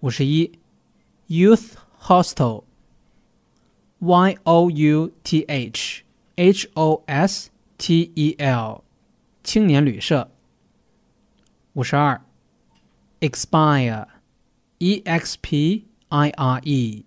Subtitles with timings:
[0.00, 0.52] 五十一，
[1.28, 2.62] youth hostel，y
[4.44, 6.04] o u t h
[6.36, 8.84] h o s t e l，
[9.42, 10.30] 青年旅社。
[11.72, 12.22] 五十二，
[13.20, 17.04] expire，e x p i r e，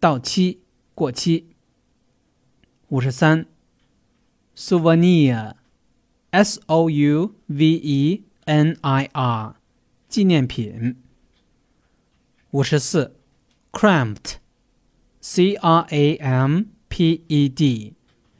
[0.00, 0.60] 到期、
[0.94, 1.46] 过期。
[2.88, 3.46] 五十三，
[4.56, 9.54] souvenir，s o u v e n i r，
[10.08, 10.96] 纪念品。
[12.52, 13.14] 五十四
[13.72, 17.92] ，cramped，c r a m p e d，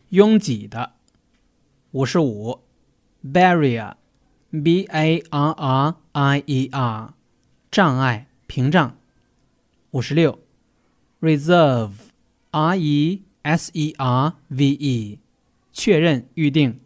[0.08, 0.94] 拥挤的。
[1.90, 2.60] 五十五
[3.22, 7.12] ，barrier，b a r r i e r，
[7.70, 8.96] 障碍、屏障。
[9.90, 10.38] 五十六
[11.20, 15.18] ，reserve，r e s e r v e，
[15.70, 16.80] 确认、预定。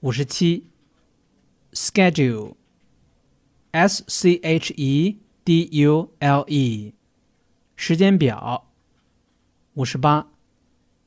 [0.00, 0.64] 五十七
[1.74, 2.54] ，schedule，s
[4.08, 5.18] c h e。
[5.50, 6.94] D U L E，
[7.74, 8.70] 时间表。
[9.74, 10.28] 五十八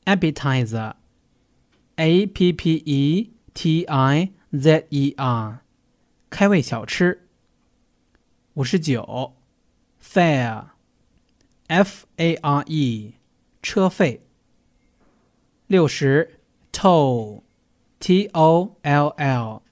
[0.04, 5.60] ，appetizer，A P P E T I Z E R，
[6.28, 7.26] 开胃小吃。
[8.52, 9.32] 五十九
[10.02, 13.14] ，fare，F A R E，
[13.62, 14.26] 车费。
[15.66, 16.38] 六十
[16.70, 19.62] ，toll，T O L L，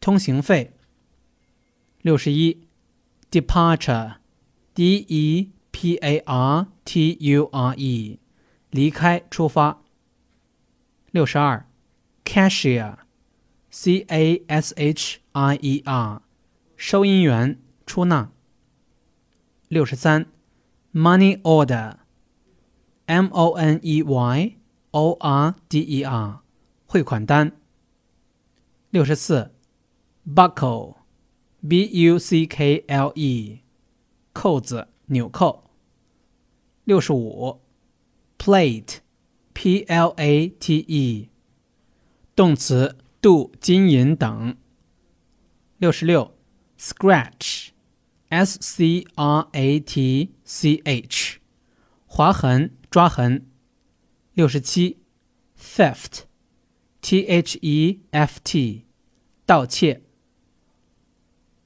[0.00, 0.70] 通行费。
[2.00, 2.63] 六十一。
[3.34, 4.14] Departure,
[4.74, 8.20] D E P A R T U R E，
[8.70, 9.82] 离开、出发。
[11.10, 11.66] 六十二
[12.24, 12.98] ，Cashier,
[13.70, 16.22] C A S H I E R，
[16.76, 18.30] 收银员、出纳。
[19.66, 20.26] 六十三
[20.92, 21.94] ，Money Order,
[23.06, 24.56] M O N E Y
[24.92, 26.38] O R D E R，
[26.86, 27.50] 汇款单。
[28.90, 29.50] 六十四
[30.24, 31.03] ，Buckle。
[31.66, 33.60] B u c k l e，
[34.34, 35.70] 扣子、纽扣。
[36.84, 37.62] 六十五
[38.36, 41.30] ，plate，p l a t e，
[42.36, 44.58] 动词，镀、金银等。
[45.78, 46.36] 六十六
[46.78, 51.38] ，scratch，s c r a t c h，
[52.04, 53.46] 划痕、抓痕。
[54.34, 54.98] 六十七
[55.58, 58.84] ，theft，t h e f t，
[59.46, 60.03] 盗窃。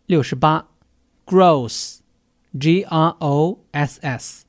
[0.07, 0.69] 六十八，
[1.25, 4.45] gross，g r o s s，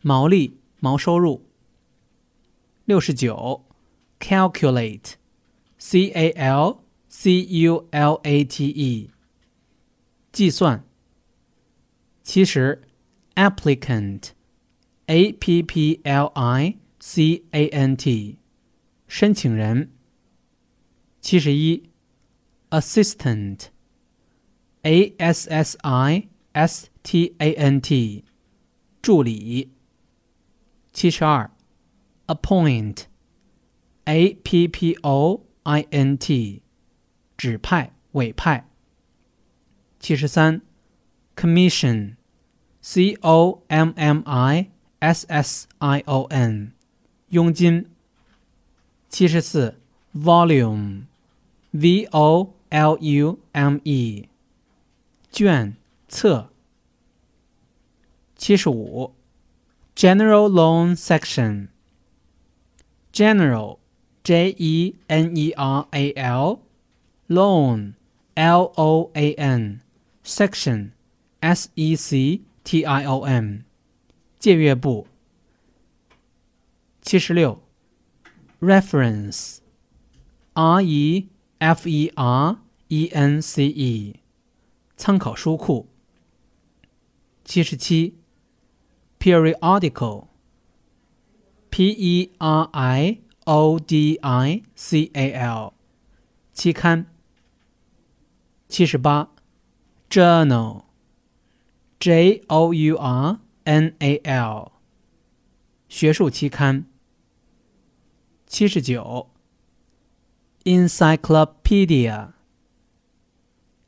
[0.00, 1.44] 毛利、毛收入。
[2.84, 3.64] 六十九，
[4.20, 9.10] calculate，c a l c u l a t e，
[10.30, 10.84] 计算。
[12.22, 12.82] 七十，
[13.34, 18.38] applicant，a p p l i c a n t，
[19.06, 19.90] 申请人。
[21.20, 21.90] 七十一，
[22.70, 23.66] assistant。
[24.83, 28.23] A S S I S T A N T，
[29.01, 29.71] 助理。
[30.93, 31.51] 七十二
[32.27, 36.61] ，appoint，A P P O I N T，
[37.37, 38.65] 指派、委派。
[39.99, 40.61] 七十三
[41.35, 44.69] ，commission，C O M M I
[44.99, 46.71] S S I O N，
[47.29, 47.89] 佣金。
[49.09, 49.75] 七十四
[50.15, 54.29] ，volume，V O L U M E。
[55.30, 55.76] 卷
[56.08, 56.50] 册
[58.36, 59.14] 七十五，
[59.94, 63.78] General Loan Section。General
[64.24, 66.58] J E N E R A L
[67.28, 67.94] Loan
[68.34, 69.82] L O A N
[70.24, 70.90] Section
[71.38, 73.62] S E C T I O N
[74.40, 75.06] 借阅部
[77.02, 77.60] 七十六，
[78.60, 79.58] Reference
[80.54, 82.58] R E F E R
[82.88, 84.16] E N C E
[84.99, 85.87] 参考书库。
[87.45, 88.19] 七十七
[89.17, 90.27] ，periodical，p
[91.89, 95.73] e r i o d i c a l，
[96.51, 97.05] 期刊。
[98.67, 99.31] 七十八
[100.09, 100.83] ，journal，j
[102.47, 104.73] o u r n a l，
[105.87, 106.85] 学术期刊。
[108.45, 109.29] 七十九
[110.65, 112.38] ，encyclopedia。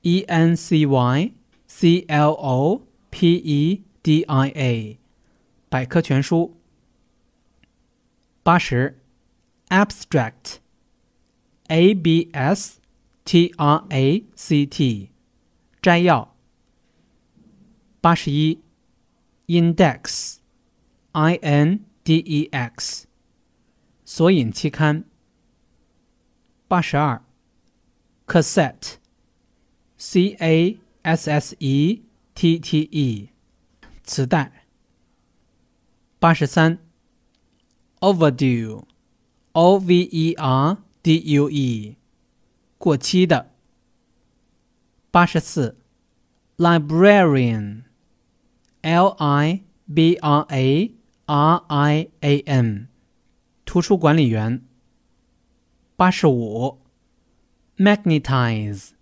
[0.04, 1.34] E N C Y
[1.68, 2.82] C L O
[3.12, 4.98] P E D I A，
[5.70, 6.58] 百科全书。
[8.42, 9.00] 八十
[9.70, 12.80] ，Abstract，A B S
[13.24, 15.12] T R A C T，
[15.82, 16.36] 摘要。
[18.02, 18.60] 八十一
[19.46, 23.06] ，Index，I N D E X，
[24.04, 25.04] 索引期刊。
[26.68, 27.24] 八十二
[28.26, 29.01] ，Cassette。
[30.04, 32.02] C A S S E
[32.34, 33.30] T T E，
[34.04, 34.66] 磁带。
[36.18, 36.80] 八十三
[38.00, 41.98] ，overdue，O V E R D U E，
[42.80, 43.52] 过期的。
[45.12, 45.78] 八十四
[46.58, 47.86] ，librarian，L
[49.20, 49.62] I
[49.94, 50.96] B R A
[51.28, 52.88] R I A N，
[53.66, 54.64] 图书管理员。
[55.96, 56.82] 八十五
[57.78, 58.94] ，magnetize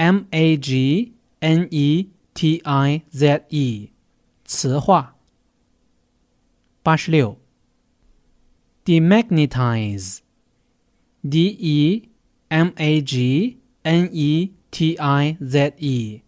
[0.00, 1.12] magnetize，
[4.46, 5.16] 磁化。
[6.82, 7.36] 八十六。
[8.82, 12.08] demagnetize，d e
[12.48, 16.22] m a g n e t i z e，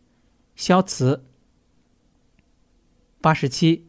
[0.54, 1.24] 消磁。
[3.22, 3.86] 八十七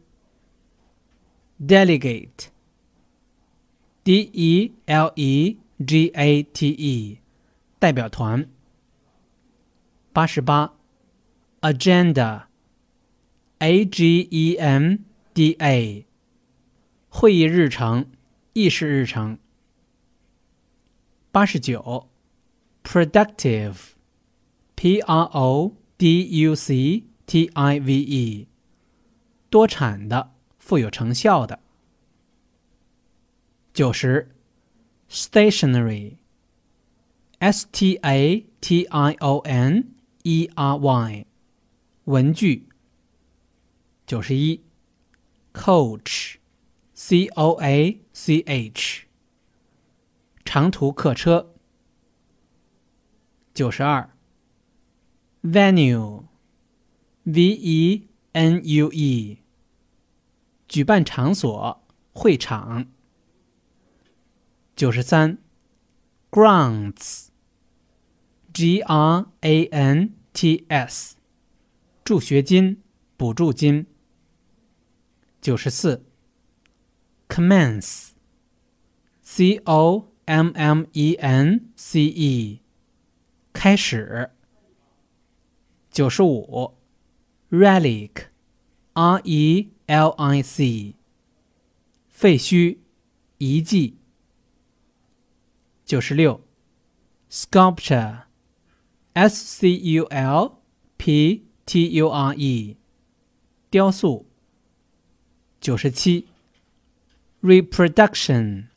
[1.60, 7.18] ，delegate，D E L E G A T E，
[7.78, 8.48] 代表团。
[10.14, 10.72] 八十八
[11.60, 16.04] ，agenda，a g e n d a，。
[17.08, 18.06] 会议日程、
[18.52, 19.40] 议事日程。
[21.32, 22.08] 八十九
[22.84, 28.46] ，productive，p r o d u c t i v e，
[29.50, 31.58] 多产的、富有成效的。
[33.72, 34.30] 九十
[35.10, 41.26] ，stationary，s t a t i o n e r y，
[42.04, 42.68] 文具。
[44.04, 44.62] 九十一
[45.54, 46.34] ，coach。
[46.96, 49.06] C O A C H，
[50.44, 51.52] 长途客车。
[53.52, 54.08] 九十二
[55.42, 56.22] ，Venue，V
[57.42, 59.38] E N U E，
[60.68, 62.86] 举办场所、会场。
[64.76, 65.38] 九十三
[66.30, 67.26] ，Grounds
[68.54, 69.26] grants，
[72.04, 72.80] 助学金、
[73.16, 73.86] 补助金。
[75.40, 76.04] 九十四。
[77.26, 78.10] Commence,
[79.22, 82.60] C O M M E N C E，
[83.52, 84.30] 开始。
[85.90, 86.76] 九十五
[87.50, 88.26] ，Relic,
[88.92, 90.94] R E L I C，
[92.08, 92.78] 废墟、
[93.38, 93.96] 遗迹。
[95.84, 96.40] 九十六
[97.30, 98.22] ，Sculpture,
[99.14, 100.58] S C U L
[100.98, 102.76] P T U R E，
[103.70, 104.26] 雕塑。
[105.60, 106.26] 九十七。
[107.44, 108.68] reproduction,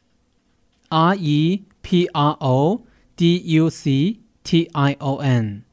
[0.89, 2.83] r e p r o
[3.15, 5.63] d u c t i o n，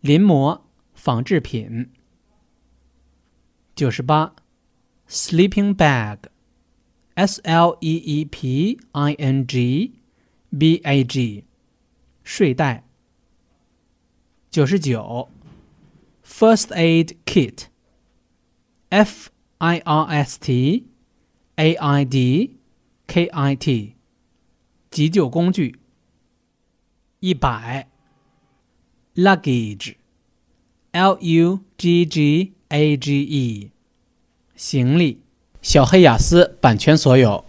[0.00, 0.60] 临摹
[0.94, 1.90] 仿制品。
[3.74, 4.36] 九十八
[5.08, 9.94] ，sleeping bag，s l e e p i n g
[10.56, 11.44] b a g，
[12.22, 12.87] 睡袋。
[14.50, 15.28] 九十九
[16.24, 20.88] ，first aid kit，f i r s t。
[21.58, 22.56] A I D
[23.08, 23.96] K I T，
[24.92, 25.80] 急救工具。
[27.18, 27.88] 一百
[29.16, 33.72] ，luggage，L U G G A G E，
[34.54, 35.20] 行李。
[35.60, 37.44] 小黑雅思版权所有。